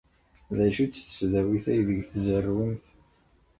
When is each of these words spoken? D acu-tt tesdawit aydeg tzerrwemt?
D 0.55 0.59
acu-tt 0.67 0.97
tesdawit 1.05 1.65
aydeg 1.73 2.01
tzerrwemt? 2.11 2.85